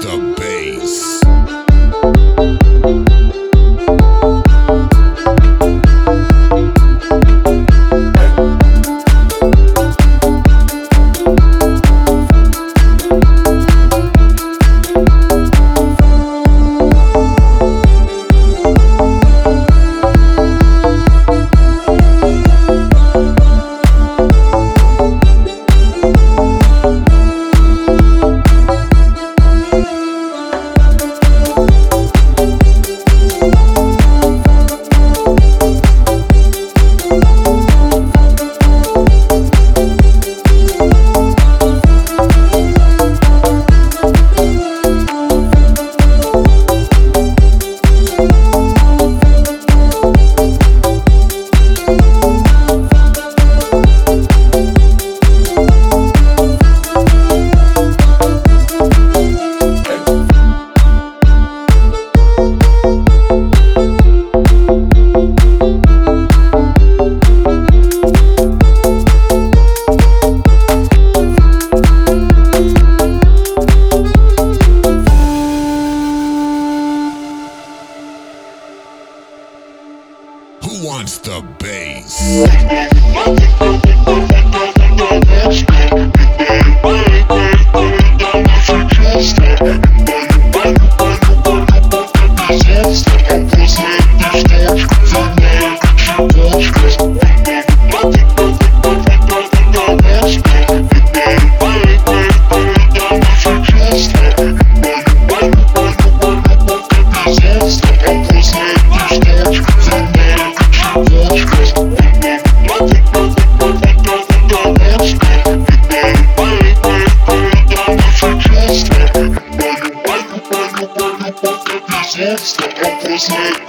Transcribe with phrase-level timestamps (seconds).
[0.00, 0.47] the best.
[80.98, 82.18] wants the bass.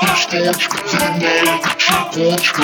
[0.00, 0.78] Опасная точка,
[1.18, 2.62] верная чекочка